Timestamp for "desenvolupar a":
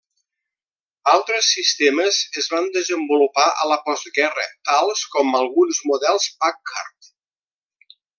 2.79-3.69